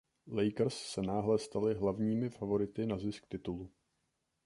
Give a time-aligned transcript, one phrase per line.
[0.27, 3.71] Lakers se náhle staly hlavními favority na zisk titulu.